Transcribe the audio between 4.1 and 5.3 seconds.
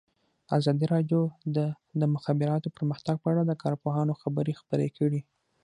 خبرې خپرې کړي.